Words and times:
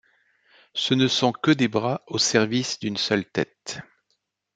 Ce 0.73 0.95
ne 0.95 1.07
sont 1.07 1.31
que 1.31 1.51
des 1.51 1.67
bras 1.67 2.01
au 2.07 2.17
service 2.17 2.79
d’une 2.79 2.97
seule 2.97 3.23
tête. 3.23 3.81